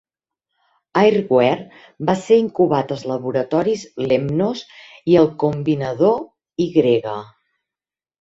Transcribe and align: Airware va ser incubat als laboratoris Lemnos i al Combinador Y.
Airware 0.99 2.05
va 2.09 2.15
ser 2.21 2.37
incubat 2.43 2.93
als 2.95 3.03
laboratoris 3.11 3.83
Lemnos 4.13 4.63
i 5.13 5.19
al 5.25 5.29
Combinador 5.45 6.17
Y. 6.67 6.99